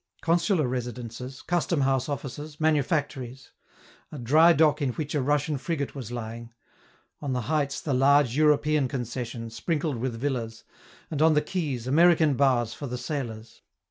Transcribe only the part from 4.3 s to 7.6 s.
dock in which a Russian frigate was lying; on the